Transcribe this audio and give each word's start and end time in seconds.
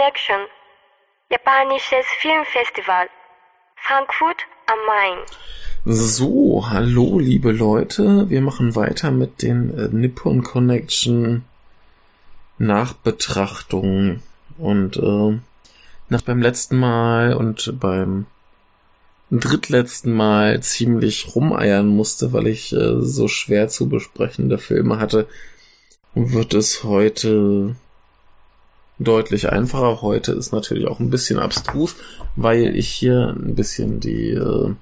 Connection, 0.00 0.46
japanisches 1.30 2.06
Filmfestival, 2.20 3.08
Frankfurt 3.76 4.46
am 4.66 4.78
Main. 4.86 5.18
So, 5.84 6.64
hallo 6.70 7.18
liebe 7.18 7.52
Leute, 7.52 8.30
wir 8.30 8.40
machen 8.40 8.74
weiter 8.74 9.10
mit 9.10 9.42
den 9.42 9.76
äh, 9.78 9.88
Nippon 9.88 10.42
Connection 10.42 11.44
Nachbetrachtungen 12.56 14.22
und 14.56 14.96
äh, 14.96 15.38
nach 16.08 16.22
beim 16.22 16.40
letzten 16.40 16.78
Mal 16.78 17.34
und 17.34 17.78
beim 17.78 18.24
drittletzten 19.30 20.14
Mal 20.14 20.62
ziemlich 20.62 21.34
rumeiern 21.36 21.88
musste, 21.88 22.32
weil 22.32 22.46
ich 22.46 22.72
äh, 22.72 23.02
so 23.02 23.28
schwer 23.28 23.68
zu 23.68 23.90
besprechende 23.90 24.56
Filme 24.56 24.98
hatte, 24.98 25.28
wird 26.14 26.54
es 26.54 26.84
heute 26.84 27.76
deutlich 29.00 29.50
einfacher. 29.50 30.02
Heute 30.02 30.32
ist 30.32 30.52
natürlich 30.52 30.86
auch 30.86 31.00
ein 31.00 31.10
bisschen 31.10 31.38
abstrus, 31.38 31.96
weil 32.36 32.76
ich 32.76 32.88
hier 32.88 33.34
ein 33.36 33.54
bisschen 33.54 33.98
die, 33.98 34.30
äh, 34.30 34.74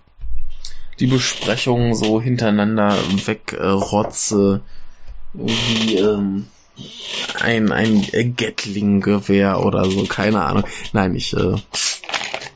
die 0.99 1.07
Besprechungen 1.07 1.95
so 1.95 2.21
hintereinander 2.21 2.97
wegrotze, 3.25 4.61
wie 5.33 5.97
ähm, 5.97 6.47
ein, 7.41 7.71
ein 7.73 8.35
Gatling-Gewehr 8.37 9.65
oder 9.65 9.89
so, 9.91 10.05
keine 10.05 10.45
Ahnung. 10.45 10.65
Nein, 10.93 11.15
ich 11.15 11.35
äh, 11.37 11.55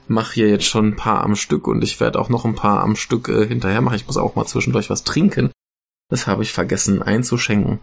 mache 0.09 0.35
hier 0.35 0.49
jetzt 0.49 0.67
schon 0.67 0.89
ein 0.89 0.97
paar 0.97 1.23
am 1.23 1.37
Stück 1.37 1.69
und 1.69 1.83
ich 1.85 2.01
werde 2.01 2.19
auch 2.19 2.29
noch 2.29 2.45
ein 2.45 2.57
paar 2.57 2.81
am 2.83 2.97
Stück 2.97 3.29
äh, 3.29 3.47
hinterher 3.47 3.81
machen. 3.81 3.97
Ich 3.97 4.07
muss 4.07 4.17
auch 4.17 4.35
mal 4.35 4.47
zwischendurch 4.47 4.91
was 4.91 5.05
trinken. 5.05 5.53
Das 6.09 6.27
habe 6.27 6.43
ich 6.43 6.53
vergessen 6.53 7.03
einzuschenken. 7.03 7.79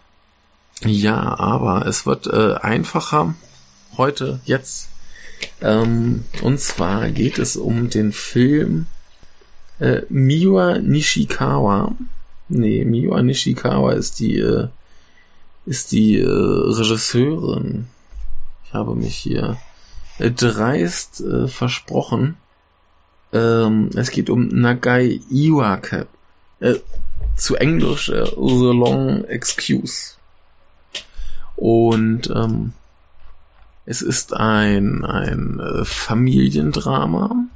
Ja, 0.84 1.38
aber 1.38 1.86
es 1.86 2.06
wird 2.06 2.26
äh, 2.26 2.54
einfacher 2.54 3.34
heute, 3.96 4.40
jetzt. 4.44 4.88
Ähm, 5.60 6.24
und 6.42 6.60
zwar 6.60 7.10
geht 7.10 7.38
es 7.38 7.56
um 7.56 7.90
den 7.90 8.12
Film 8.12 8.86
äh, 9.78 10.02
Miwa 10.08 10.78
Nishikawa. 10.78 11.94
Nee, 12.48 12.84
Miwa 12.84 13.22
Nishikawa 13.22 13.92
ist 13.92 14.20
die, 14.20 14.38
äh, 14.38 14.68
ist 15.66 15.92
die 15.92 16.18
äh, 16.18 16.26
Regisseurin. 16.26 17.86
Ich 18.66 18.74
habe 18.74 18.94
mich 18.94 19.16
hier 19.16 19.56
äh, 20.18 20.30
dreist 20.30 21.20
äh, 21.20 21.48
versprochen. 21.48 22.36
Ähm, 23.32 23.90
es 23.94 24.10
geht 24.10 24.30
um 24.30 24.48
Nagai 24.48 25.20
Iwake. 25.30 26.06
Äh, 26.60 26.76
zu 27.36 27.56
Englisch 27.56 28.10
äh, 28.10 28.26
The 28.26 28.72
Long 28.72 29.24
Excuse. 29.24 30.16
Und 31.56 32.30
ähm, 32.34 32.72
es 33.90 34.02
ist 34.02 34.34
ein, 34.34 35.04
ein 35.04 35.58
äh, 35.58 35.84
Familiendrama, 35.84 37.46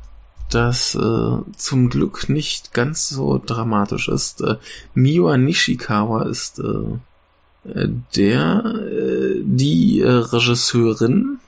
das 0.51 0.97
äh, 0.97 1.39
zum 1.57 1.91
Glück 1.91 2.29
nicht 2.29 2.75
ganz 2.75 3.09
so 3.09 3.39
dramatisch 3.39 4.09
ist. 4.09 4.41
Äh, 4.41 4.57
Miwa 4.95 5.37
Nishikawa 5.37 6.25
ist 6.25 6.59
äh, 6.59 7.69
äh 7.69 7.89
der, 8.17 8.65
äh, 8.65 9.43
die 9.45 10.01
äh, 10.01 10.11
Regisseurin 10.11 11.39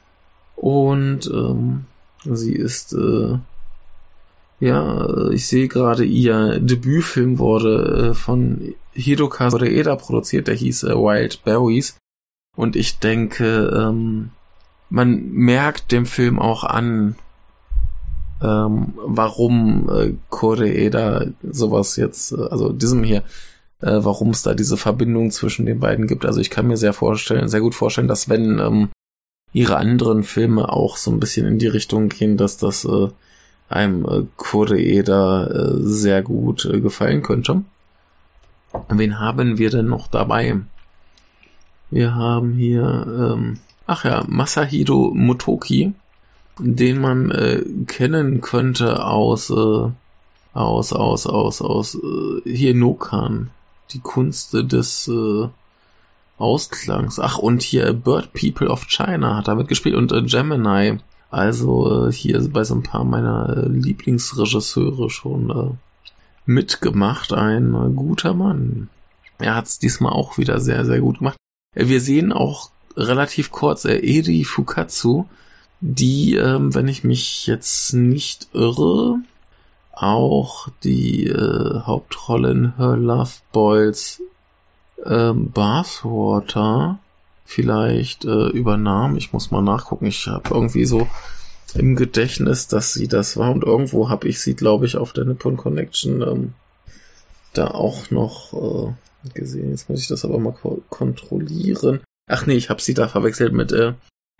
und 0.54 1.26
ähm, 1.34 1.86
sie 2.24 2.54
ist 2.54 2.92
äh, 2.92 3.38
ja, 4.60 5.30
ich 5.30 5.48
sehe 5.48 5.66
gerade, 5.66 6.04
ihr 6.04 6.60
Debütfilm 6.60 7.40
wurde 7.40 8.10
äh, 8.10 8.14
von 8.14 8.72
Hirokazu 8.92 9.58
Eda 9.64 9.96
produziert, 9.96 10.46
der 10.46 10.54
hieß 10.54 10.84
äh, 10.84 10.94
Wild 10.94 11.42
Berries. 11.42 11.96
Und 12.54 12.76
ich 12.76 13.00
denke, 13.00 13.68
ähm, 13.76 14.30
man 14.90 15.30
merkt 15.30 15.92
dem 15.92 16.06
Film 16.06 16.38
auch 16.38 16.64
an, 16.64 17.16
ähm, 18.42 18.94
warum 18.96 19.88
äh, 19.88 20.14
Koreeda 20.28 21.26
sowas 21.42 21.96
jetzt, 21.96 22.32
äh, 22.32 22.42
also 22.50 22.72
diesem 22.72 23.02
hier, 23.02 23.22
äh, 23.80 23.98
warum 23.98 24.30
es 24.30 24.42
da 24.42 24.54
diese 24.54 24.76
Verbindung 24.76 25.30
zwischen 25.30 25.66
den 25.66 25.80
beiden 25.80 26.06
gibt. 26.06 26.24
Also 26.24 26.40
ich 26.40 26.50
kann 26.50 26.66
mir 26.66 26.76
sehr 26.76 26.92
vorstellen, 26.92 27.48
sehr 27.48 27.60
gut 27.60 27.74
vorstellen, 27.74 28.08
dass 28.08 28.28
wenn 28.28 28.58
ähm, 28.58 28.88
ihre 29.52 29.76
anderen 29.76 30.22
Filme 30.22 30.70
auch 30.70 30.96
so 30.96 31.10
ein 31.10 31.20
bisschen 31.20 31.46
in 31.46 31.58
die 31.58 31.66
Richtung 31.66 32.08
gehen, 32.08 32.36
dass 32.36 32.58
das 32.58 32.84
äh, 32.84 33.08
einem 33.68 34.04
äh, 34.04 34.26
Koreeda 34.36 35.46
äh, 35.46 35.78
sehr 35.80 36.22
gut 36.22 36.64
äh, 36.66 36.80
gefallen 36.80 37.22
könnte. 37.22 37.62
Wen 38.88 39.18
haben 39.18 39.56
wir 39.56 39.70
denn 39.70 39.86
noch 39.86 40.08
dabei? 40.08 40.60
Wir 41.90 42.14
haben 42.14 42.52
hier 42.52 43.32
ähm, 43.34 43.58
Ach 43.88 44.04
ja, 44.04 44.24
Masahiro 44.26 45.12
Motoki, 45.14 45.94
den 46.58 47.00
man 47.00 47.30
äh, 47.30 47.62
kennen 47.86 48.40
könnte 48.40 49.04
aus 49.04 49.50
äh, 49.50 49.90
aus 50.52 50.92
aus 50.92 51.26
aus 51.26 51.62
aus 51.62 51.94
äh, 51.94 52.50
hier 52.50 52.74
Nokan, 52.74 53.50
die 53.92 54.00
Kunst 54.00 54.54
des 54.54 55.06
äh, 55.06 55.48
Ausklangs. 56.38 57.20
Ach 57.20 57.38
und 57.38 57.62
hier 57.62 57.92
Bird 57.92 58.32
People 58.32 58.68
of 58.68 58.88
China 58.88 59.36
hat 59.36 59.46
damit 59.46 59.68
gespielt 59.68 59.94
und 59.94 60.10
äh, 60.10 60.22
Gemini. 60.22 60.98
Also 61.30 62.08
äh, 62.08 62.12
hier 62.12 62.48
bei 62.50 62.64
so 62.64 62.74
ein 62.74 62.82
paar 62.82 63.04
meiner 63.04 63.56
äh, 63.56 63.68
Lieblingsregisseure 63.68 65.10
schon 65.10 65.50
äh, 65.50 66.10
mitgemacht. 66.44 67.32
Ein 67.32 67.74
äh, 67.74 67.90
guter 67.94 68.34
Mann. 68.34 68.88
Er 69.38 69.54
hat 69.54 69.66
es 69.66 69.78
diesmal 69.78 70.12
auch 70.12 70.38
wieder 70.38 70.58
sehr, 70.58 70.84
sehr 70.84 71.00
gut 71.00 71.18
gemacht. 71.18 71.36
Wir 71.74 72.00
sehen 72.00 72.32
auch 72.32 72.70
relativ 72.96 73.50
kurz, 73.50 73.84
äh, 73.84 73.96
Eri 73.96 74.44
Fukatsu, 74.44 75.26
die, 75.80 76.36
ähm, 76.36 76.74
wenn 76.74 76.88
ich 76.88 77.04
mich 77.04 77.46
jetzt 77.46 77.92
nicht 77.92 78.48
irre, 78.54 79.18
auch 79.92 80.68
die 80.84 81.26
äh, 81.26 81.80
Hauptrolle 81.80 82.50
in 82.50 82.76
Her 82.76 82.96
Love 82.96 83.32
Boys 83.52 84.20
ähm, 85.04 85.50
Bathwater 85.52 86.98
vielleicht 87.44 88.24
äh, 88.24 88.48
übernahm. 88.48 89.16
Ich 89.16 89.32
muss 89.32 89.50
mal 89.50 89.62
nachgucken. 89.62 90.06
Ich 90.06 90.26
habe 90.26 90.50
irgendwie 90.50 90.84
so 90.84 91.06
im 91.74 91.96
Gedächtnis, 91.96 92.68
dass 92.68 92.92
sie 92.92 93.08
das 93.08 93.36
war 93.36 93.52
und 93.52 93.64
irgendwo 93.64 94.08
habe 94.08 94.28
ich 94.28 94.40
sie, 94.40 94.54
glaube 94.54 94.86
ich, 94.86 94.96
auf 94.96 95.12
der 95.12 95.24
Nippon 95.24 95.56
Connection 95.56 96.22
ähm, 96.22 96.54
da 97.52 97.68
auch 97.68 98.10
noch 98.10 98.52
äh, 98.52 99.30
gesehen. 99.34 99.70
Jetzt 99.70 99.88
muss 99.88 100.00
ich 100.00 100.08
das 100.08 100.24
aber 100.24 100.38
mal 100.38 100.52
ko 100.52 100.82
kontrollieren. 100.90 102.00
Ach 102.26 102.46
nee, 102.46 102.54
ich 102.54 102.70
habe 102.70 102.82
sie 102.82 102.94
da 102.94 103.08
verwechselt 103.08 103.52
mit 103.52 103.72
äh, 103.72 103.94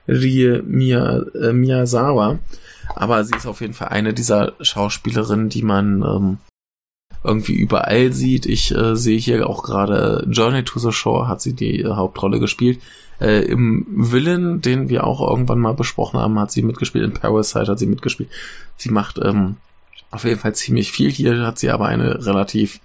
Rie 0.08 0.60
Mia, 0.62 1.22
äh, 1.34 1.52
Miyazawa. 1.52 2.38
Aber 2.94 3.24
sie 3.24 3.36
ist 3.36 3.46
auf 3.46 3.60
jeden 3.60 3.74
Fall 3.74 3.88
eine 3.88 4.14
dieser 4.14 4.54
Schauspielerinnen, 4.60 5.48
die 5.48 5.62
man 5.62 6.02
ähm, 6.02 6.38
irgendwie 7.24 7.54
überall 7.54 8.12
sieht. 8.12 8.46
Ich 8.46 8.74
äh, 8.74 8.96
sehe 8.96 9.18
hier 9.18 9.48
auch 9.48 9.62
gerade 9.62 10.26
Journey 10.30 10.64
to 10.64 10.78
the 10.78 10.92
Shore 10.92 11.28
hat 11.28 11.40
sie 11.40 11.52
die 11.52 11.80
äh, 11.80 11.94
Hauptrolle 11.94 12.38
gespielt. 12.38 12.80
Äh, 13.20 13.44
Im 13.44 13.86
Villain, 13.88 14.60
den 14.60 14.88
wir 14.88 15.04
auch 15.04 15.20
irgendwann 15.20 15.58
mal 15.58 15.74
besprochen 15.74 16.20
haben, 16.20 16.38
hat 16.38 16.52
sie 16.52 16.62
mitgespielt. 16.62 17.04
In 17.04 17.14
Parasite 17.14 17.66
hat 17.66 17.78
sie 17.78 17.86
mitgespielt. 17.86 18.30
Sie 18.76 18.90
macht 18.90 19.18
ähm, 19.18 19.56
auf 20.10 20.24
jeden 20.24 20.40
Fall 20.40 20.54
ziemlich 20.54 20.92
viel. 20.92 21.10
Hier 21.10 21.46
hat 21.46 21.58
sie 21.58 21.70
aber 21.70 21.86
eine 21.86 22.24
relativ 22.26 22.80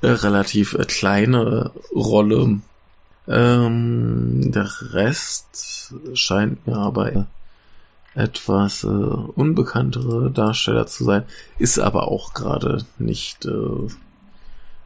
äh, 0.00 0.08
relativ 0.08 0.74
äh, 0.74 0.84
kleine 0.84 1.72
Rolle 1.94 2.60
ähm, 3.28 4.50
der 4.52 4.68
Rest 4.92 5.94
scheint 6.14 6.66
mir 6.66 6.76
aber 6.76 7.26
etwas 8.14 8.84
äh, 8.84 8.86
unbekanntere 8.86 10.30
Darsteller 10.30 10.86
zu 10.86 11.04
sein, 11.04 11.24
ist 11.58 11.78
aber 11.78 12.08
auch 12.08 12.34
gerade 12.34 12.84
nicht 12.98 13.46
äh, 13.46 13.88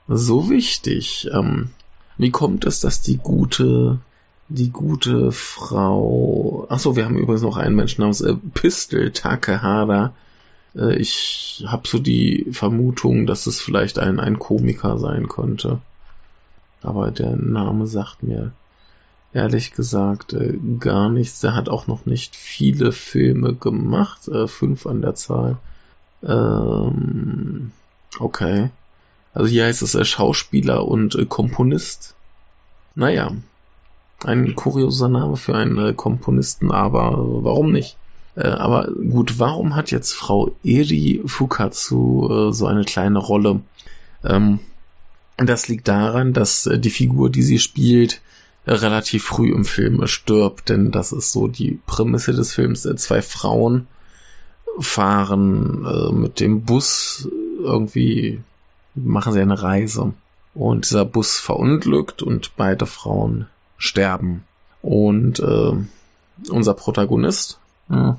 so 0.08 0.50
wichtig. 0.50 1.28
Ähm, 1.32 1.70
wie 2.18 2.30
kommt 2.30 2.64
es, 2.64 2.80
dass 2.80 3.02
die 3.02 3.16
gute, 3.16 3.98
die 4.48 4.70
gute 4.70 5.32
Frau, 5.32 6.66
ach 6.68 6.78
so, 6.78 6.94
wir 6.94 7.04
haben 7.04 7.18
übrigens 7.18 7.42
noch 7.42 7.56
einen 7.56 7.74
Menschen 7.74 8.02
namens 8.02 8.20
äh, 8.20 8.34
Pistol 8.54 9.10
Takehara. 9.10 10.12
Äh, 10.76 10.96
ich 10.96 11.64
habe 11.66 11.88
so 11.88 11.98
die 11.98 12.46
Vermutung, 12.52 13.26
dass 13.26 13.46
es 13.46 13.60
vielleicht 13.60 13.98
ein, 13.98 14.20
ein 14.20 14.38
Komiker 14.38 14.98
sein 14.98 15.28
könnte 15.28 15.80
aber 16.86 17.10
der 17.10 17.36
Name 17.36 17.86
sagt 17.86 18.22
mir 18.22 18.52
ehrlich 19.32 19.72
gesagt 19.72 20.32
äh, 20.32 20.58
gar 20.80 21.10
nichts. 21.10 21.40
Der 21.40 21.54
hat 21.54 21.68
auch 21.68 21.86
noch 21.86 22.06
nicht 22.06 22.34
viele 22.34 22.92
Filme 22.92 23.54
gemacht, 23.54 24.28
äh, 24.28 24.48
fünf 24.48 24.86
an 24.86 25.02
der 25.02 25.14
Zahl. 25.14 25.58
Ähm, 26.22 27.72
okay. 28.18 28.70
Also 29.34 29.48
hier 29.48 29.66
heißt 29.66 29.82
es 29.82 29.94
äh, 29.94 30.04
Schauspieler 30.04 30.88
und 30.88 31.14
äh, 31.14 31.26
Komponist. 31.26 32.14
Naja, 32.94 33.30
ein 34.24 34.54
kurioser 34.54 35.08
Name 35.08 35.36
für 35.36 35.54
einen 35.54 35.78
äh, 35.78 35.92
Komponisten, 35.92 36.72
aber 36.72 37.18
warum 37.44 37.72
nicht? 37.72 37.98
Äh, 38.34 38.48
aber 38.48 38.88
gut, 38.88 39.38
warum 39.38 39.76
hat 39.76 39.90
jetzt 39.90 40.14
Frau 40.14 40.52
Eri 40.64 41.22
Fukatsu 41.26 42.52
so 42.52 42.66
eine 42.66 42.84
kleine 42.84 43.18
Rolle? 43.18 43.60
Ähm, 44.24 44.60
das 45.36 45.68
liegt 45.68 45.88
daran, 45.88 46.32
dass 46.32 46.66
äh, 46.66 46.78
die 46.78 46.90
Figur, 46.90 47.30
die 47.30 47.42
sie 47.42 47.58
spielt, 47.58 48.20
relativ 48.66 49.24
früh 49.24 49.52
im 49.52 49.64
Film 49.64 50.06
stirbt, 50.06 50.70
denn 50.70 50.90
das 50.90 51.12
ist 51.12 51.32
so 51.32 51.46
die 51.46 51.78
Prämisse 51.86 52.32
des 52.32 52.52
Films. 52.54 52.82
Zwei 52.82 53.22
Frauen 53.22 53.86
fahren 54.80 55.86
äh, 55.86 56.12
mit 56.12 56.40
dem 56.40 56.62
Bus 56.62 57.28
irgendwie, 57.60 58.40
machen 58.94 59.32
sie 59.32 59.40
eine 59.40 59.62
Reise. 59.62 60.14
Und 60.54 60.86
dieser 60.86 61.04
Bus 61.04 61.38
verunglückt 61.38 62.22
und 62.22 62.56
beide 62.56 62.86
Frauen 62.86 63.46
sterben. 63.76 64.44
Und 64.82 65.38
äh, 65.38 65.72
unser 66.50 66.74
Protagonist, 66.74 67.58
mhm. 67.88 68.16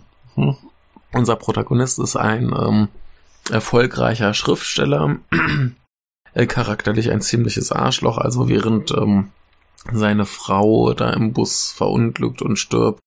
unser 1.12 1.36
Protagonist 1.36 2.00
ist 2.00 2.16
ein 2.16 2.54
ähm, 2.58 2.88
erfolgreicher 3.50 4.34
Schriftsteller, 4.34 5.18
äh, 6.38 6.46
charakterlich 6.46 7.10
ein 7.10 7.22
ziemliches 7.22 7.72
Arschloch. 7.72 8.20
Also 8.20 8.48
während 8.48 8.92
ähm, 8.92 9.30
seine 9.92 10.26
Frau 10.26 10.94
da 10.94 11.10
im 11.12 11.34
Bus 11.34 11.72
verunglückt 11.72 12.44
und 12.44 12.58
stirbt, 12.58 13.00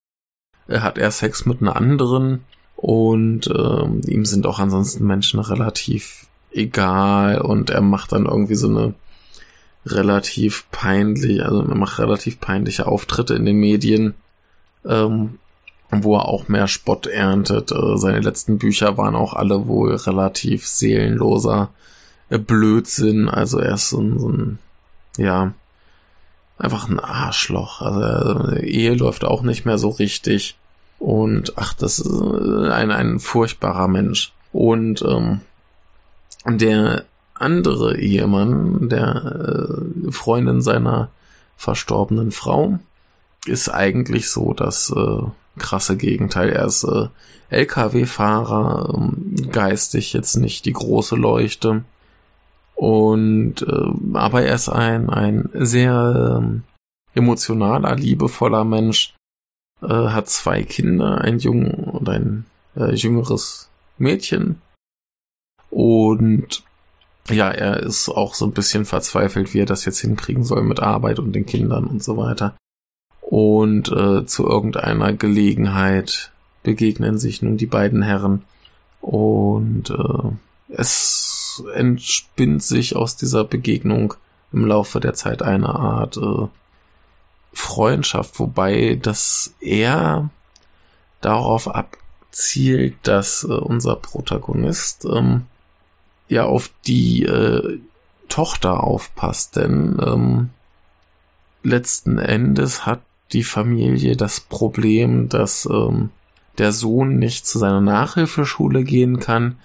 äh, 0.66 0.80
hat 0.80 0.98
er 0.98 1.12
Sex 1.12 1.46
mit 1.46 1.62
einer 1.62 1.76
anderen 1.76 2.44
und 2.74 3.46
ähm, 3.46 4.00
ihm 4.06 4.24
sind 4.24 4.46
auch 4.46 4.58
ansonsten 4.58 5.06
Menschen 5.06 5.38
relativ 5.38 6.26
egal 6.50 7.40
und 7.40 7.70
er 7.70 7.82
macht 7.82 8.12
dann 8.12 8.26
irgendwie 8.26 8.56
so 8.56 8.68
eine 8.68 8.94
relativ 9.86 10.68
peinlich, 10.72 11.44
also 11.44 11.62
er 11.62 11.74
macht 11.76 12.00
relativ 12.00 12.40
peinliche 12.40 12.86
Auftritte 12.86 13.34
in 13.34 13.44
den 13.44 13.58
Medien, 13.58 14.14
ähm, 14.84 15.38
wo 15.90 16.16
er 16.16 16.26
auch 16.26 16.48
mehr 16.48 16.66
Spott 16.66 17.06
erntet. 17.06 17.70
Äh, 17.70 17.96
seine 17.96 18.20
letzten 18.20 18.58
Bücher 18.58 18.96
waren 18.96 19.14
auch 19.14 19.34
alle 19.34 19.68
wohl 19.68 19.94
relativ 19.94 20.66
seelenloser 20.66 21.70
äh, 21.72 21.80
Blödsinn. 22.38 23.28
Also 23.28 23.58
er 23.58 23.74
ist 23.74 23.90
so 23.90 24.00
ein, 24.00 24.18
so 24.18 24.28
ein 24.28 24.58
ja, 25.16 25.52
einfach 26.58 26.88
ein 26.88 27.00
Arschloch. 27.00 27.82
Also 27.82 28.52
äh, 28.52 28.66
Ehe 28.66 28.94
läuft 28.94 29.24
auch 29.24 29.42
nicht 29.42 29.64
mehr 29.64 29.78
so 29.78 29.88
richtig. 29.88 30.56
Und 30.98 31.54
ach, 31.56 31.72
das 31.72 31.98
ist 31.98 32.10
ein, 32.10 32.90
ein 32.90 33.18
furchtbarer 33.20 33.88
Mensch. 33.88 34.32
Und 34.52 35.02
ähm, 35.02 35.40
der 36.46 37.04
andere 37.34 37.98
Ehemann, 37.98 38.88
der 38.88 39.78
äh, 40.08 40.12
Freundin 40.12 40.60
seiner 40.60 41.08
verstorbenen 41.56 42.32
Frau, 42.32 42.78
ist 43.46 43.70
eigentlich 43.70 44.30
so 44.30 44.52
das 44.52 44.92
äh, 44.94 45.22
krasse 45.58 45.96
Gegenteil. 45.96 46.50
Er 46.50 46.66
ist 46.66 46.84
äh, 46.84 47.08
LKW-Fahrer, 47.48 48.94
ähm, 48.94 49.34
geistig 49.50 50.12
jetzt 50.12 50.36
nicht 50.36 50.66
die 50.66 50.72
große 50.72 51.16
Leuchte. 51.16 51.84
Und 52.80 53.60
äh, 53.60 54.14
aber 54.14 54.42
er 54.44 54.54
ist 54.54 54.70
ein, 54.70 55.10
ein 55.10 55.50
sehr 55.52 56.40
äh, 56.42 57.18
emotionaler, 57.18 57.94
liebevoller 57.94 58.64
Mensch, 58.64 59.14
äh, 59.82 59.86
hat 59.86 60.30
zwei 60.30 60.62
Kinder, 60.62 61.20
ein 61.20 61.38
jung 61.40 61.74
und 61.74 62.08
ein 62.08 62.46
äh, 62.76 62.94
jüngeres 62.94 63.68
Mädchen. 63.98 64.62
Und 65.68 66.62
ja, 67.28 67.50
er 67.50 67.80
ist 67.80 68.08
auch 68.08 68.32
so 68.32 68.46
ein 68.46 68.52
bisschen 68.52 68.86
verzweifelt, 68.86 69.52
wie 69.52 69.60
er 69.60 69.66
das 69.66 69.84
jetzt 69.84 70.00
hinkriegen 70.00 70.44
soll 70.44 70.62
mit 70.62 70.80
Arbeit 70.80 71.18
und 71.18 71.34
den 71.34 71.44
Kindern 71.44 71.84
und 71.84 72.02
so 72.02 72.16
weiter. 72.16 72.56
Und 73.20 73.92
äh, 73.92 74.24
zu 74.24 74.48
irgendeiner 74.48 75.12
Gelegenheit 75.12 76.32
begegnen 76.62 77.18
sich 77.18 77.42
nun 77.42 77.58
die 77.58 77.66
beiden 77.66 78.00
Herren 78.00 78.42
und 79.02 79.90
äh, 79.90 80.30
es 80.72 81.29
entspinnt 81.75 82.62
sich 82.62 82.97
aus 82.97 83.17
dieser 83.17 83.44
Begegnung 83.44 84.14
im 84.52 84.67
Laufe 84.67 85.00
der 85.00 85.14
Zeit 85.14 85.43
eine 85.43 85.69
Art 85.69 86.17
äh, 86.17 86.47
Freundschaft, 87.52 88.38
wobei 88.38 88.99
das 89.00 89.55
eher 89.61 90.31
darauf 91.20 91.69
abzielt, 91.69 92.97
dass 93.02 93.44
äh, 93.44 93.52
unser 93.52 93.97
Protagonist 93.97 95.05
ähm, 95.05 95.47
ja 96.29 96.44
auf 96.44 96.70
die 96.87 97.25
äh, 97.25 97.81
Tochter 98.29 98.85
aufpasst, 98.85 99.56
denn 99.56 99.99
ähm, 100.05 100.50
letzten 101.62 102.19
Endes 102.19 102.87
hat 102.87 103.00
die 103.32 103.43
Familie 103.43 104.17
das 104.17 104.41
Problem, 104.41 105.29
dass 105.29 105.67
ähm, 105.67 106.11
der 106.58 106.73
Sohn 106.73 107.19
nicht 107.19 107.47
zu 107.47 107.58
seiner 107.58 107.81
Nachhilfeschule 107.81 108.85
gehen 108.85 109.19
kann, 109.19 109.58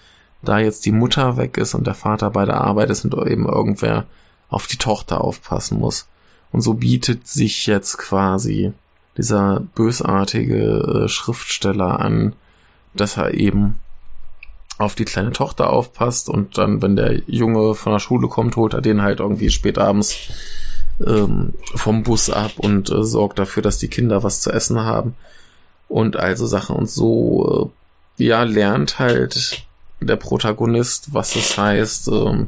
da 0.47 0.59
jetzt 0.59 0.85
die 0.85 0.91
Mutter 0.91 1.37
weg 1.37 1.57
ist 1.57 1.73
und 1.73 1.87
der 1.87 1.93
Vater 1.93 2.29
bei 2.29 2.45
der 2.45 2.61
Arbeit 2.61 2.89
ist 2.89 3.05
und 3.05 3.13
eben 3.27 3.47
irgendwer 3.47 4.05
auf 4.49 4.67
die 4.67 4.77
Tochter 4.77 5.21
aufpassen 5.21 5.79
muss. 5.79 6.07
Und 6.51 6.61
so 6.61 6.75
bietet 6.75 7.27
sich 7.27 7.65
jetzt 7.65 7.97
quasi 7.97 8.73
dieser 9.17 9.61
bösartige 9.75 11.03
äh, 11.05 11.07
Schriftsteller 11.07 11.99
an, 11.99 12.33
dass 12.93 13.17
er 13.17 13.33
eben 13.33 13.79
auf 14.77 14.95
die 14.95 15.05
kleine 15.05 15.31
Tochter 15.31 15.69
aufpasst 15.69 16.29
und 16.29 16.57
dann, 16.57 16.81
wenn 16.81 16.95
der 16.95 17.21
Junge 17.27 17.75
von 17.75 17.93
der 17.93 17.99
Schule 17.99 18.27
kommt, 18.27 18.55
holt 18.55 18.73
er 18.73 18.81
den 18.81 19.01
halt 19.01 19.21
irgendwie 19.21 19.49
spät 19.49 19.77
abends 19.77 20.29
ähm, 21.05 21.53
vom 21.75 22.03
Bus 22.03 22.29
ab 22.29 22.53
und 22.57 22.89
äh, 22.89 23.03
sorgt 23.03 23.39
dafür, 23.39 23.63
dass 23.63 23.77
die 23.77 23.87
Kinder 23.87 24.23
was 24.23 24.41
zu 24.41 24.51
essen 24.51 24.81
haben 24.81 25.15
und 25.87 26.17
also 26.17 26.45
Sachen 26.45 26.75
und 26.75 26.89
so 26.89 27.71
äh, 28.19 28.23
ja 28.23 28.43
lernt 28.43 28.99
halt 28.99 29.65
der 30.07 30.15
Protagonist, 30.15 31.13
was 31.13 31.35
es 31.35 31.57
heißt, 31.57 32.07
ähm, 32.09 32.47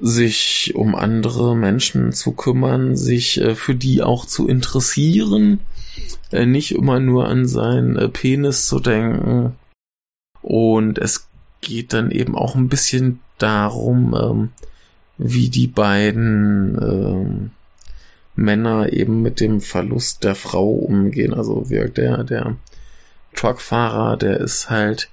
sich 0.00 0.72
um 0.74 0.94
andere 0.94 1.54
Menschen 1.54 2.12
zu 2.12 2.32
kümmern, 2.32 2.96
sich 2.96 3.40
äh, 3.40 3.54
für 3.54 3.74
die 3.74 4.02
auch 4.02 4.24
zu 4.24 4.48
interessieren, 4.48 5.60
äh, 6.32 6.46
nicht 6.46 6.72
immer 6.72 7.00
nur 7.00 7.28
an 7.28 7.46
seinen 7.46 7.96
äh, 7.96 8.08
Penis 8.08 8.66
zu 8.66 8.80
denken. 8.80 9.54
Und 10.42 10.98
es 10.98 11.28
geht 11.60 11.92
dann 11.92 12.10
eben 12.10 12.34
auch 12.34 12.54
ein 12.54 12.68
bisschen 12.68 13.20
darum, 13.38 14.14
ähm, 14.14 14.48
wie 15.18 15.50
die 15.50 15.66
beiden 15.66 16.78
ähm, 16.80 17.50
Männer 18.34 18.90
eben 18.92 19.20
mit 19.20 19.40
dem 19.40 19.60
Verlust 19.60 20.24
der 20.24 20.34
Frau 20.34 20.70
umgehen. 20.70 21.34
Also 21.34 21.66
der, 21.68 22.24
der 22.24 22.56
Truckfahrer, 23.34 24.16
der 24.16 24.40
ist 24.40 24.70
halt 24.70 25.10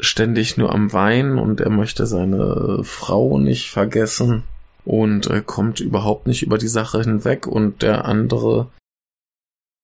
ständig 0.00 0.56
nur 0.56 0.72
am 0.72 0.92
Weinen 0.92 1.38
und 1.38 1.60
er 1.60 1.70
möchte 1.70 2.06
seine 2.06 2.82
Frau 2.84 3.38
nicht 3.38 3.70
vergessen 3.70 4.44
und 4.84 5.28
äh, 5.28 5.42
kommt 5.44 5.80
überhaupt 5.80 6.26
nicht 6.26 6.42
über 6.42 6.58
die 6.58 6.68
Sache 6.68 7.02
hinweg 7.02 7.46
und 7.46 7.82
der 7.82 8.04
andere 8.04 8.68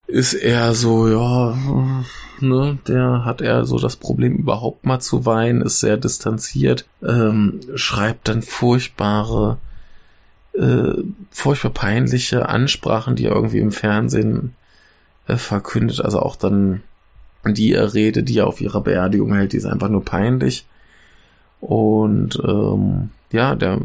ist 0.07 0.35
eher 0.35 0.73
so, 0.75 1.09
ja, 1.09 1.57
ne, 2.41 2.79
der 2.87 3.25
hat 3.25 3.41
eher 3.41 3.65
so 3.65 3.79
das 3.79 3.97
Problem 3.97 4.37
überhaupt 4.37 4.87
mal 4.87 5.01
zu 5.01 5.27
weinen, 5.27 5.63
ist 5.63 5.81
sehr 5.81 5.97
distanziert, 5.97 6.87
ähm, 7.03 7.61
schreibt 7.75 8.29
dann 8.29 8.43
furchtbare, 8.43 9.59
äh, 10.55 10.95
furchtbar 11.31 11.71
peinliche 11.71 12.49
Ansprachen, 12.49 13.17
die 13.17 13.27
er 13.27 13.35
irgendwie 13.35 13.59
im 13.59 13.73
Fernsehen 13.73 14.55
äh, 15.27 15.37
verkündet, 15.37 16.01
also 16.01 16.21
auch 16.21 16.37
dann 16.37 16.83
die 17.55 17.75
Rede, 17.75 18.23
die 18.23 18.39
er 18.39 18.47
auf 18.47 18.61
ihrer 18.61 18.81
Beerdigung 18.81 19.35
hält, 19.35 19.53
die 19.53 19.57
ist 19.59 19.67
einfach 19.67 19.89
nur 19.89 20.05
peinlich. 20.05 20.67
Und 21.61 22.41
ähm, 22.45 23.11
ja, 23.33 23.55
der 23.55 23.81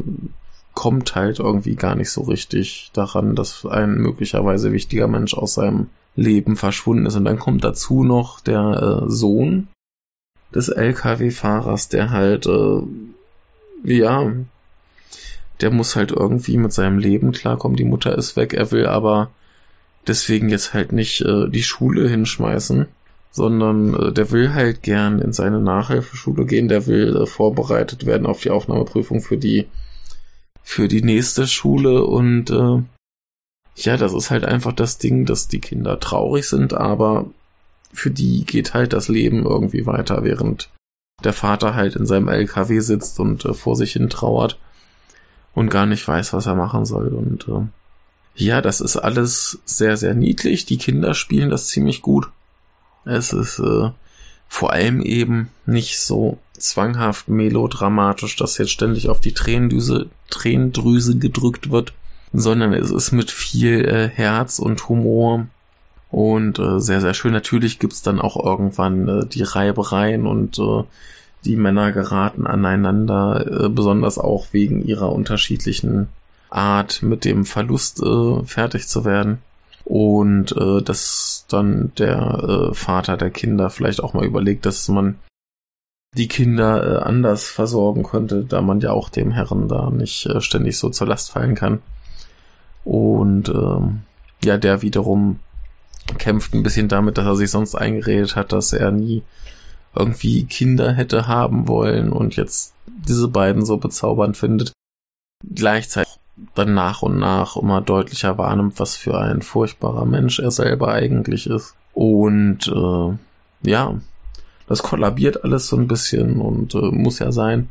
kommt 0.74 1.14
halt 1.14 1.38
irgendwie 1.38 1.74
gar 1.74 1.94
nicht 1.94 2.10
so 2.10 2.22
richtig 2.22 2.90
daran, 2.92 3.34
dass 3.34 3.66
ein 3.66 3.94
möglicherweise 3.94 4.72
wichtiger 4.72 5.08
Mensch 5.08 5.34
aus 5.34 5.54
seinem 5.54 5.88
Leben 6.16 6.56
verschwunden 6.56 7.06
ist. 7.06 7.16
Und 7.16 7.24
dann 7.24 7.38
kommt 7.38 7.64
dazu 7.64 8.04
noch 8.04 8.40
der 8.40 9.02
äh, 9.04 9.10
Sohn 9.10 9.68
des 10.54 10.68
LKW-Fahrers, 10.68 11.88
der 11.88 12.10
halt, 12.10 12.46
äh, 12.46 12.82
ja, 13.84 14.32
der 15.60 15.70
muss 15.70 15.96
halt 15.96 16.10
irgendwie 16.10 16.56
mit 16.56 16.72
seinem 16.72 16.98
Leben 16.98 17.32
klarkommen. 17.32 17.76
Die 17.76 17.84
Mutter 17.84 18.16
ist 18.16 18.36
weg, 18.36 18.52
er 18.52 18.70
will 18.70 18.86
aber 18.86 19.30
deswegen 20.06 20.48
jetzt 20.48 20.74
halt 20.74 20.92
nicht 20.92 21.20
äh, 21.22 21.48
die 21.48 21.62
Schule 21.62 22.08
hinschmeißen 22.08 22.86
sondern 23.32 23.94
äh, 23.94 24.12
der 24.12 24.30
will 24.30 24.54
halt 24.54 24.82
gern 24.82 25.18
in 25.18 25.32
seine 25.32 25.60
Nachhilfeschule 25.60 26.44
gehen, 26.44 26.68
der 26.68 26.86
will 26.86 27.16
äh, 27.16 27.26
vorbereitet 27.26 28.06
werden 28.06 28.26
auf 28.26 28.40
die 28.40 28.50
Aufnahmeprüfung 28.50 29.20
für 29.20 29.38
die 29.38 29.66
für 30.62 30.86
die 30.86 31.02
nächste 31.02 31.48
Schule 31.48 32.04
und 32.04 32.50
äh, 32.50 32.82
ja, 33.74 33.96
das 33.96 34.12
ist 34.12 34.30
halt 34.30 34.44
einfach 34.44 34.72
das 34.72 34.98
Ding, 34.98 35.24
dass 35.24 35.48
die 35.48 35.60
Kinder 35.60 35.98
traurig 35.98 36.46
sind, 36.46 36.74
aber 36.74 37.26
für 37.92 38.10
die 38.10 38.44
geht 38.44 38.74
halt 38.74 38.92
das 38.92 39.08
Leben 39.08 39.44
irgendwie 39.44 39.86
weiter, 39.86 40.22
während 40.22 40.70
der 41.24 41.32
Vater 41.32 41.74
halt 41.74 41.96
in 41.96 42.06
seinem 42.06 42.28
LKW 42.28 42.80
sitzt 42.80 43.18
und 43.18 43.44
äh, 43.44 43.54
vor 43.54 43.76
sich 43.76 43.92
hin 43.92 44.10
trauert 44.10 44.58
und 45.54 45.70
gar 45.70 45.86
nicht 45.86 46.06
weiß, 46.06 46.32
was 46.32 46.46
er 46.46 46.54
machen 46.54 46.84
soll 46.84 47.08
und 47.08 47.48
äh, 47.48 47.66
ja, 48.34 48.62
das 48.62 48.80
ist 48.80 48.96
alles 48.96 49.58
sehr, 49.66 49.98
sehr 49.98 50.14
niedlich. 50.14 50.64
Die 50.64 50.78
Kinder 50.78 51.12
spielen 51.12 51.50
das 51.50 51.66
ziemlich 51.66 52.00
gut. 52.00 52.30
Es 53.04 53.32
ist 53.32 53.58
äh, 53.58 53.90
vor 54.48 54.72
allem 54.72 55.00
eben 55.02 55.48
nicht 55.66 55.98
so 55.98 56.38
zwanghaft 56.52 57.28
melodramatisch, 57.28 58.36
dass 58.36 58.58
jetzt 58.58 58.70
ständig 58.70 59.08
auf 59.08 59.20
die 59.20 59.32
Tränendüse, 59.32 60.10
Tränendrüse 60.30 61.18
gedrückt 61.18 61.70
wird. 61.70 61.92
sondern 62.32 62.72
es 62.72 62.90
ist 62.90 63.12
mit 63.12 63.30
viel 63.30 63.84
äh, 63.84 64.08
Herz 64.08 64.58
und 64.58 64.88
Humor 64.88 65.46
und 66.10 66.58
äh, 66.58 66.80
sehr, 66.80 67.00
sehr 67.00 67.14
schön. 67.14 67.32
Natürlich 67.32 67.78
gibt's 67.78 68.02
dann 68.02 68.20
auch 68.20 68.42
irgendwann 68.42 69.08
äh, 69.08 69.26
die 69.26 69.42
Reibereien 69.42 70.26
und 70.26 70.58
äh, 70.58 70.84
die 71.44 71.56
Männer 71.56 71.92
geraten 71.92 72.46
aneinander, 72.46 73.64
äh, 73.64 73.68
besonders 73.68 74.18
auch 74.18 74.46
wegen 74.52 74.84
ihrer 74.84 75.12
unterschiedlichen 75.12 76.08
Art 76.50 77.02
mit 77.02 77.24
dem 77.24 77.44
Verlust 77.44 78.02
äh, 78.02 78.44
fertig 78.44 78.88
zu 78.88 79.04
werden. 79.04 79.38
Und 79.84 80.52
äh, 80.52 80.82
dass 80.82 81.46
dann 81.48 81.92
der 81.98 82.70
äh, 82.70 82.74
Vater 82.74 83.16
der 83.16 83.30
Kinder 83.30 83.70
vielleicht 83.70 84.02
auch 84.02 84.14
mal 84.14 84.24
überlegt, 84.24 84.64
dass 84.66 84.88
man 84.88 85.18
die 86.14 86.28
Kinder 86.28 87.00
äh, 87.00 87.02
anders 87.02 87.48
versorgen 87.48 88.02
könnte, 88.02 88.44
da 88.44 88.60
man 88.60 88.80
ja 88.80 88.92
auch 88.92 89.08
dem 89.08 89.32
Herren 89.32 89.68
da 89.68 89.90
nicht 89.90 90.26
äh, 90.26 90.40
ständig 90.40 90.78
so 90.78 90.90
zur 90.90 91.06
Last 91.06 91.30
fallen 91.30 91.54
kann. 91.54 91.82
Und 92.84 93.48
ähm, 93.48 94.02
ja, 94.44 94.58
der 94.58 94.82
wiederum 94.82 95.38
kämpft 96.18 96.52
ein 96.54 96.62
bisschen 96.62 96.88
damit, 96.88 97.16
dass 97.16 97.26
er 97.26 97.36
sich 97.36 97.50
sonst 97.50 97.74
eingeredet 97.74 98.36
hat, 98.36 98.52
dass 98.52 98.72
er 98.72 98.90
nie 98.90 99.22
irgendwie 99.94 100.44
Kinder 100.44 100.92
hätte 100.92 101.26
haben 101.26 101.68
wollen 101.68 102.12
und 102.12 102.36
jetzt 102.36 102.74
diese 102.86 103.28
beiden 103.28 103.64
so 103.64 103.76
bezaubernd 103.76 104.36
findet. 104.36 104.72
Gleichzeitig 105.54 106.14
dann 106.54 106.74
nach 106.74 107.02
und 107.02 107.18
nach 107.18 107.56
immer 107.56 107.80
deutlicher 107.80 108.38
wahrnimmt, 108.38 108.78
was 108.80 108.96
für 108.96 109.18
ein 109.18 109.42
furchtbarer 109.42 110.04
Mensch 110.04 110.38
er 110.38 110.50
selber 110.50 110.92
eigentlich 110.92 111.46
ist. 111.46 111.74
Und 111.92 112.68
äh, 112.68 113.68
ja, 113.68 114.00
das 114.66 114.82
kollabiert 114.82 115.44
alles 115.44 115.66
so 115.66 115.76
ein 115.76 115.88
bisschen 115.88 116.40
und 116.40 116.74
äh, 116.74 116.90
muss 116.90 117.18
ja 117.18 117.32
sein. 117.32 117.70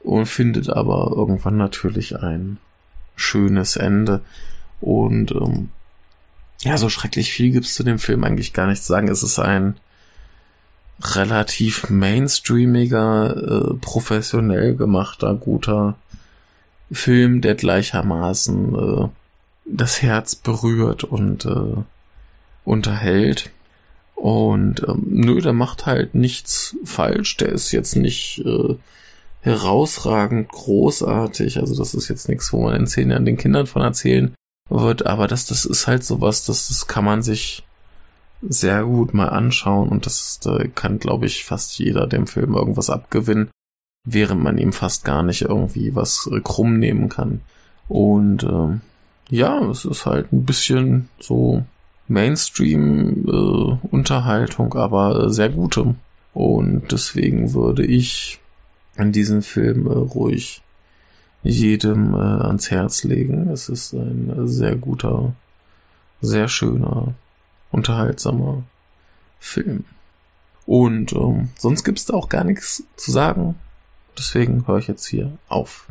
Und 0.00 0.26
findet 0.26 0.68
aber 0.68 1.12
irgendwann 1.16 1.56
natürlich 1.56 2.16
ein 2.16 2.58
schönes 3.16 3.76
Ende. 3.76 4.20
Und 4.80 5.32
ähm, 5.32 5.70
ja, 6.60 6.76
so 6.76 6.88
schrecklich 6.88 7.32
viel 7.32 7.50
gibt's 7.50 7.74
zu 7.74 7.82
dem 7.82 7.98
Film 7.98 8.24
eigentlich 8.24 8.52
gar 8.52 8.66
nicht 8.66 8.82
zu 8.82 8.88
sagen. 8.88 9.08
Es 9.08 9.22
ist 9.22 9.38
ein 9.38 9.76
relativ 11.00 11.90
mainstreamiger, 11.90 13.70
äh, 13.70 13.74
professionell 13.80 14.74
gemachter, 14.76 15.34
guter 15.34 15.96
Film, 16.90 17.40
der 17.40 17.54
gleichermaßen 17.54 18.74
äh, 18.74 19.08
das 19.64 20.02
Herz 20.02 20.34
berührt 20.34 21.04
und 21.04 21.44
äh, 21.44 21.82
unterhält. 22.64 23.50
Und 24.14 24.82
ähm, 24.88 25.04
nö, 25.06 25.40
der 25.40 25.52
macht 25.52 25.86
halt 25.86 26.14
nichts 26.14 26.76
falsch. 26.84 27.36
Der 27.36 27.50
ist 27.50 27.70
jetzt 27.72 27.94
nicht 27.94 28.42
äh, 28.44 28.76
herausragend 29.42 30.48
großartig. 30.48 31.58
Also 31.58 31.76
das 31.76 31.94
ist 31.94 32.08
jetzt 32.08 32.28
nichts, 32.28 32.52
wo 32.52 32.62
man 32.62 32.74
in 32.74 32.86
zehn 32.86 33.10
Jahren 33.10 33.24
den 33.24 33.36
Kindern 33.36 33.66
von 33.66 33.82
erzählen 33.82 34.34
wird. 34.68 35.06
Aber 35.06 35.28
das, 35.28 35.46
das 35.46 35.64
ist 35.64 35.86
halt 35.86 36.04
sowas, 36.04 36.44
das, 36.44 36.68
das 36.68 36.86
kann 36.86 37.04
man 37.04 37.22
sich 37.22 37.64
sehr 38.42 38.84
gut 38.84 39.14
mal 39.14 39.28
anschauen. 39.28 39.88
Und 39.88 40.06
das 40.06 40.40
da 40.40 40.64
kann, 40.74 40.98
glaube 40.98 41.26
ich, 41.26 41.44
fast 41.44 41.78
jeder 41.78 42.06
dem 42.06 42.26
Film 42.26 42.54
irgendwas 42.54 42.90
abgewinnen, 42.90 43.50
während 44.10 44.42
man 44.42 44.56
ihm 44.58 44.72
fast 44.72 45.04
gar 45.04 45.22
nicht 45.22 45.42
irgendwie 45.42 45.94
was 45.94 46.28
äh, 46.32 46.40
krumm 46.40 46.78
nehmen 46.78 47.08
kann. 47.08 47.42
Und 47.88 48.42
äh, 48.42 48.80
ja, 49.30 49.60
es 49.70 49.84
ist 49.84 50.06
halt 50.06 50.32
ein 50.32 50.44
bisschen 50.44 51.08
so 51.20 51.62
Mainstream-Unterhaltung, 52.08 54.74
äh, 54.74 54.78
aber 54.78 55.24
äh, 55.24 55.30
sehr 55.30 55.50
gute. 55.50 55.94
Und 56.32 56.90
deswegen 56.90 57.52
würde 57.52 57.84
ich 57.84 58.40
an 58.96 59.12
diesen 59.12 59.42
Film 59.42 59.86
äh, 59.86 59.92
ruhig 59.92 60.62
jedem 61.42 62.14
äh, 62.14 62.18
ans 62.18 62.70
Herz 62.70 63.04
legen. 63.04 63.50
Es 63.50 63.68
ist 63.68 63.92
ein 63.92 64.30
äh, 64.30 64.48
sehr 64.48 64.76
guter, 64.76 65.34
sehr 66.22 66.48
schöner, 66.48 67.12
unterhaltsamer 67.70 68.62
Film. 69.38 69.84
Und 70.64 71.12
ähm, 71.12 71.50
sonst 71.58 71.84
gibt's 71.84 72.06
da 72.06 72.14
auch 72.14 72.30
gar 72.30 72.44
nichts 72.44 72.84
zu 72.96 73.10
sagen. 73.10 73.56
Deswegen 74.18 74.66
höre 74.66 74.78
ich 74.78 74.88
jetzt 74.88 75.06
hier 75.06 75.30
auf. 75.48 75.86